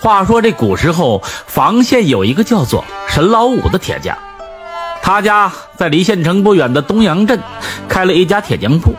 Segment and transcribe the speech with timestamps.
[0.00, 4.16] 话说这古时候，房县有一个叫做沈老五的铁匠，
[5.02, 7.38] 他家在离县城不远的东阳镇
[7.86, 8.94] 开了一家铁匠铺。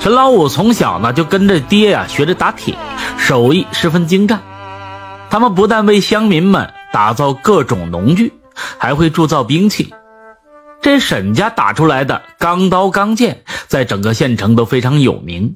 [0.00, 2.74] 沈老五从小呢就跟着爹呀学着打铁，
[3.16, 4.42] 手艺十分精湛。
[5.30, 8.32] 他们不但为乡民们打造各种农具，
[8.76, 9.94] 还会铸造兵器。
[10.82, 15.54] 这沈家打出来的钢刀钢剑，在整个县城都非常有名。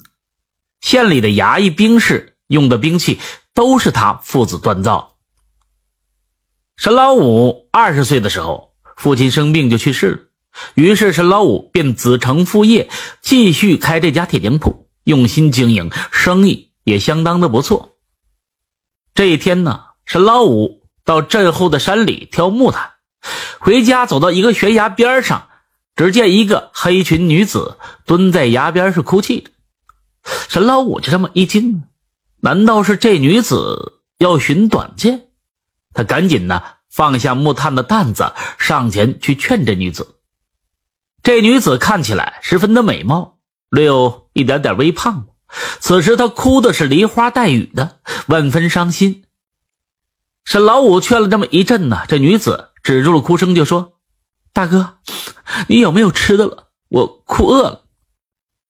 [0.81, 3.19] 县里的衙役、兵士用的兵器，
[3.59, 5.17] 都是他父子锻造。
[6.77, 10.19] 沈老五二十岁的时候，父亲生病就去世了，
[10.77, 12.89] 于是沈老五便子承父业，
[13.21, 17.97] 继续开这家铁匠铺，用心经营，生意也相当的不错。
[19.13, 22.93] 这一天呢，沈老五到镇后的山里挑木炭。
[23.59, 25.49] 回家走到一个悬崖边上，
[25.97, 29.51] 只见一个黑裙女子蹲在崖边是哭泣着。
[30.49, 31.83] 沈老五就这么一惊，
[32.41, 35.29] 难道是这女子要寻短见？
[35.93, 40.17] 他赶紧呢放下木炭的担子，上前去劝这女子。
[41.23, 43.39] 这女子看起来十分的美貌，
[43.71, 45.27] 略有一点点微胖。
[45.81, 49.25] 此时她哭的是梨花带雨的，万分伤心。
[50.45, 52.67] 沈老五劝了这么一阵呢，这女子。
[52.81, 53.99] 止住了哭声，就说
[54.55, 54.99] ：“大哥，
[55.67, 56.69] 你有没有吃的了？
[56.89, 57.85] 我哭饿了。”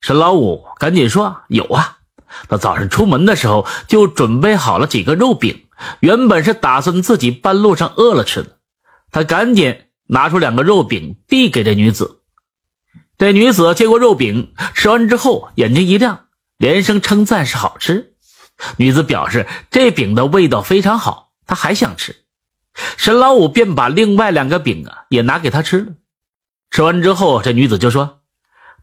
[0.00, 1.97] 沈老五赶紧说：“有啊，
[2.48, 5.66] 他早上出门的时候就准备好了几个肉饼，
[6.00, 8.58] 原本是打算自己半路上饿了吃的。”
[9.10, 12.20] 他赶紧拿出两个肉饼递给这女子。
[13.16, 18.14] 这女子接过肉饼，吃完之后眼睛一亮，连声称赞是好吃。
[18.76, 22.16] 女子表示这饼的味道非常好，她还想吃。
[22.96, 25.92] 沈老五便把另外两个饼啊也拿给她吃了。
[26.70, 28.17] 吃完之后，这女子就说：“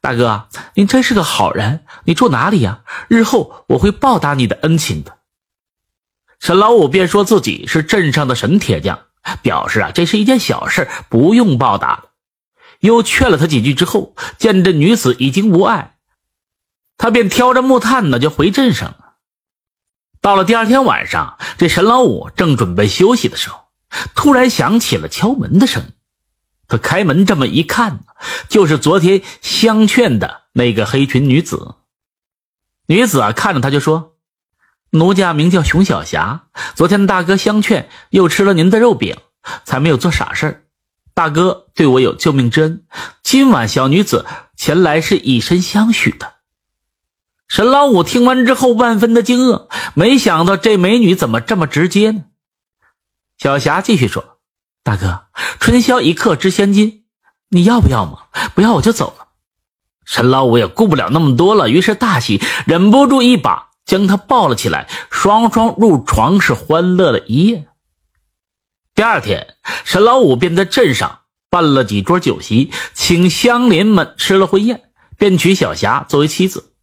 [0.05, 1.83] 大哥，您真是个好人。
[2.03, 2.83] 你住哪里呀？
[3.07, 5.17] 日后我会报答你的恩情的。”
[6.39, 8.99] 沈老五便说自己是镇上的沈铁匠，
[9.41, 12.03] 表示啊这是一件小事，不用报答
[12.81, 15.95] 又劝了他几句之后，见这女子已经无碍，
[16.97, 19.15] 他便挑着木炭呢就回镇上了。
[20.21, 23.65] 到了第二天晚上，这沈老五正准备休息的时候。
[24.13, 25.89] 突然响起了敲门的声音，
[26.67, 28.05] 他开门这么一看，
[28.49, 31.75] 就是昨天相劝的那个黑裙女子。
[32.87, 34.15] 女子啊，看着他就说
[34.91, 39.17] ：“奴家名叫熊小霞，昨天大哥相劝，又吃了您的肉饼，
[39.63, 40.67] 才没有做傻事
[41.13, 42.85] 大哥对我有救命之恩，
[43.23, 46.33] 今晚小女子前来是以身相许的。”
[47.47, 52.23] 沈老五听完之后，万分的惊愕，没想到这美女怎么这么直接呢？
[53.37, 54.34] 小霞继续说
[54.85, 55.23] ：“大哥，
[55.59, 57.05] 春宵一刻值千金，
[57.49, 58.19] 你要不要嘛？
[58.53, 59.29] 不要我就走了。”
[60.05, 67.67] 沈老五也顾不了那么多了，于是大喜，忍不住一把将她抱了起来，双双入床，是欢乐了一夜。
[68.93, 76.73] 第二天，沈老五便在镇上办了几桌酒席，请乡邻们吃了婚宴，便娶小霞作为妻子。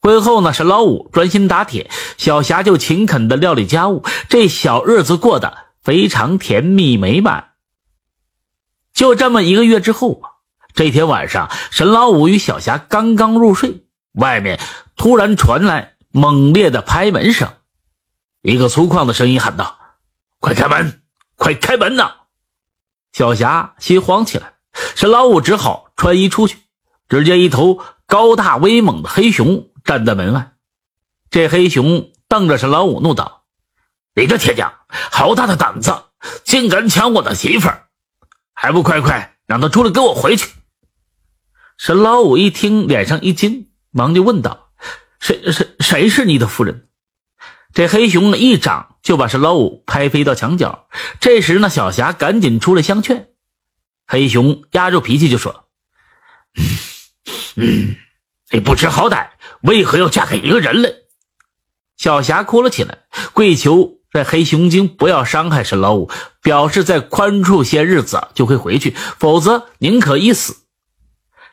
[0.00, 7.52] 婚后呢，沈老五专心打铁，小霞就勤恳的料理家务，这小日子过得非常甜蜜美满。
[8.92, 10.22] 就这么一个月之后，
[10.74, 14.60] 这天晚上，沈老五与小霞刚刚入睡，外面
[14.96, 17.52] 突然传来猛烈的拍门声，
[18.42, 19.78] 一个粗犷的声音喊道
[20.40, 21.02] ：“快开门，
[21.36, 22.14] 快开门呐！”
[23.12, 24.54] 小霞心慌起来，
[24.94, 26.58] 沈老五只好穿衣出去，
[27.08, 29.68] 只见一头高大威猛的黑熊。
[29.84, 30.52] 站在门外，
[31.28, 33.41] 这黑熊瞪着沈老五，怒道
[34.14, 36.04] ：“你个铁匠，好大的胆子，
[36.44, 37.88] 竟敢抢我的媳妇儿，
[38.52, 40.50] 还不快快让他出来跟我回去！”
[41.78, 44.70] 沈老五一听，脸上一惊，忙就问道
[45.18, 46.88] ：“谁谁谁是你的夫人？”
[47.72, 50.88] 这黑熊呢，一掌就把沈老五拍飞到墙角。
[51.18, 53.30] 这时呢，小霞赶紧出来相劝，
[54.06, 55.68] 黑熊压住脾气就说
[57.56, 57.96] ：“嗯，
[58.50, 59.30] 你不知好歹。”
[59.62, 60.94] 为何要嫁给一个人类？
[61.96, 62.98] 小霞哭了起来，
[63.32, 66.10] 跪求这黑熊精不要伤害沈老五，
[66.42, 70.56] 表示再宽恕些日子就会回去，否则宁可一死。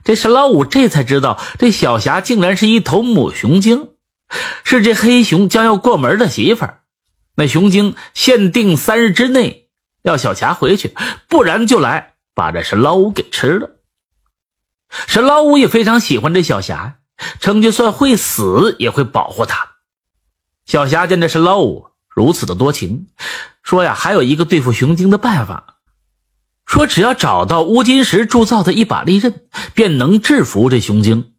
[0.04, 3.90] 这沈老五这才知道，这小霞竟然是一头母熊精，
[4.64, 6.82] 是这黑熊将要过门的媳妇儿。
[7.36, 9.70] 那熊精限定三日之内
[10.02, 10.94] 要小霞回去，
[11.28, 13.72] 不然就来把这沈老五给吃了。
[15.08, 16.98] 沈老五也非常喜欢这小霞。
[17.42, 19.72] 称就算会死也会保护她。
[20.66, 21.89] 小霞见这沈老五
[22.20, 23.08] 如此的多情，
[23.64, 25.78] 说呀，还有一个对付熊精的办法，
[26.66, 29.44] 说只要找到乌金石铸造的一把利刃，
[29.74, 31.32] 便能制服这熊精。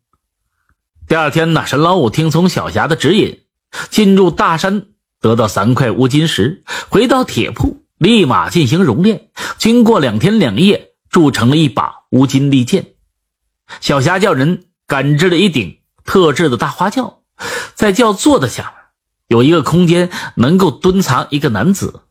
[1.07, 3.43] 第二天呢，沈老五听从小霞的指引，
[3.91, 4.87] 进入大山
[5.21, 9.29] 得到三块乌金石，回到铁铺，立马进行熔炼。
[9.59, 12.95] 经过两天两夜，铸成了一把乌金利剑。
[13.83, 17.21] 小霞叫人赶制了一顶特制的大花轿，
[17.75, 18.80] 在轿座的下面
[19.31, 22.03] 有一个空间，能够蹲藏一个男子。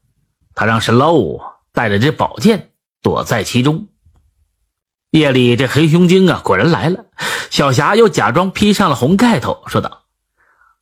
[0.56, 1.42] 他让沈老五
[1.74, 2.72] 带着这宝剑
[3.02, 3.90] 躲在其中。
[5.12, 7.08] 夜里，这黑熊精啊，果然来了。
[7.50, 10.04] 小霞又假装披上了红盖头，说道：“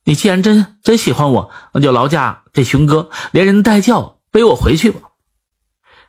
[0.06, 5.00] 你既然真真喜欢我，那就劳驾这熊哥连人带轿背我回去吧。”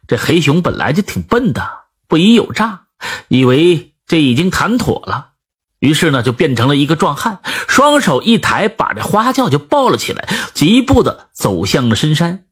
[0.05, 1.67] 这黑熊本来就挺笨的，
[2.07, 2.85] 不疑有诈，
[3.29, 5.28] 以为这已经谈妥了，
[5.79, 12.45] 于是呢，就变成了一个壮汉，双手一抬，把这花轿就抱了起来，疾步的走向了深山。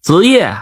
[0.00, 0.56] 子夜。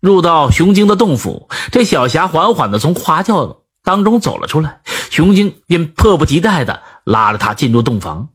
[0.00, 4.80] 入到熊精的洞府，这小霞缓缓的从花轿当中走了出来，
[5.10, 8.30] 熊精便迫不及待的拉着她进入洞房。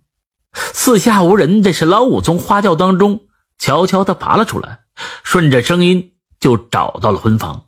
[0.53, 3.21] 四下无人，这是老五从花轿当中
[3.57, 4.81] 悄悄的爬了出来，
[5.23, 7.65] 顺着声音就找到了婚房。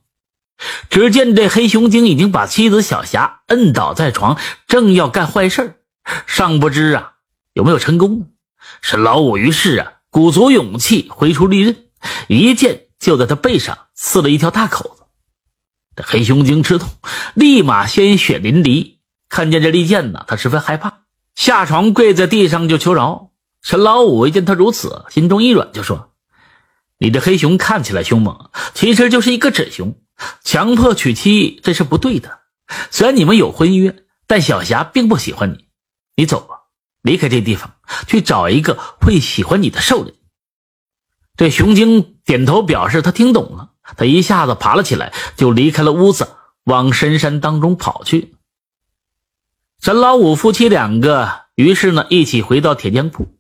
[0.89, 4.37] 只见这黑熊精已经把妻子小霞摁倒在床，
[4.67, 5.81] 正要干坏事
[6.25, 7.13] 尚不知啊
[7.53, 8.25] 有没有成功呢？
[8.81, 11.75] 是老五于是啊鼓足勇气挥出利刃，
[12.27, 12.83] 一剑。
[12.99, 15.03] 就在他背上刺了一条大口子，
[15.95, 16.89] 这黑熊精吃痛，
[17.35, 18.95] 立马鲜血淋漓。
[19.29, 21.01] 看见这利剑呢，他十分害怕，
[21.35, 23.29] 下床跪在地上就求饶。
[23.61, 26.09] 陈老五一见他如此，心中一软，就说
[26.97, 29.95] ：“你这黑熊看起来凶猛，其实就是一个纸熊，
[30.43, 32.39] 强迫娶妻这是不对的。
[32.91, 35.65] 虽然你们有婚约，但小霞并不喜欢你，
[36.15, 36.55] 你走吧，
[37.01, 37.75] 离开这地方，
[38.07, 40.13] 去找一个会喜欢你的兽人。”
[41.37, 46.27] 这熊精点头表示他听懂了，他一下子爬了起来，就离开了屋子，
[46.63, 48.33] 往深山当中跑去。
[49.79, 53.37] 陈老五夫妻两个于是呢一起回到铁匠铺，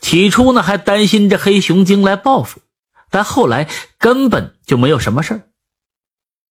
[0.00, 2.62] 起初呢还担心这黑熊精来报复，
[3.10, 3.68] 但后来
[3.98, 5.48] 根本就没有什么事儿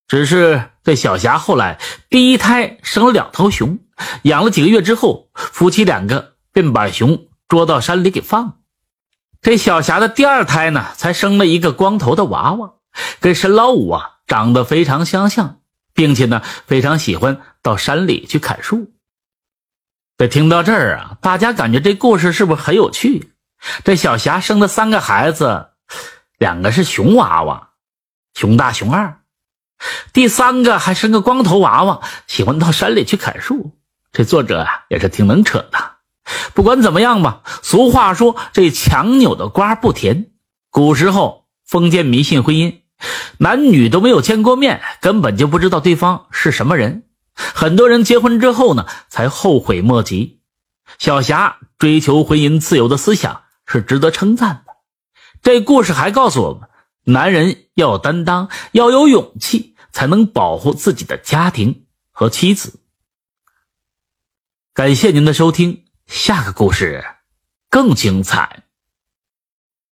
[0.08, 1.80] 只是这小霞后来
[2.10, 3.80] 第一胎生了两头熊，
[4.24, 8.60] 养了几个月之后，夫妻两个便把熊捉到山里给放。
[9.42, 12.74] 这小霞的第二胎呢，才生了一个光头的娃娃，
[13.20, 15.60] 跟沈老五啊长得非常相像，
[15.94, 18.92] 并且呢非常喜欢到山里去砍树。
[20.18, 23.34] 这听到这儿啊，大家感觉这故事是不是很有趣？
[23.84, 25.70] 这小霞生的三个孩子，
[26.38, 27.72] 两个是熊娃娃，
[28.34, 29.23] 熊大熊二，
[30.14, 33.72] 第三个还生个光头娃娃，喜欢到山里去砍树。
[34.12, 35.94] 这作者啊也是挺能扯的。
[36.54, 40.28] 不管怎么样吧，俗话说这强扭的瓜不甜。
[40.70, 42.80] 古时候封建迷信婚姻，
[43.38, 47.04] 男女都没有见过面，根本就不知道对方是什么人。
[47.36, 50.40] 很多人结婚之后呢，才后悔莫及。
[51.00, 54.74] 小霞追求婚姻自由的思想是值得称赞的。
[55.42, 56.70] 这故事还告诉我们，
[57.04, 62.82] 男人要有担当，要有勇气，才能保护自己的家庭和妻子。
[64.74, 65.84] 感谢您的收听。
[66.08, 67.04] 下个故事
[67.70, 68.63] 更精彩。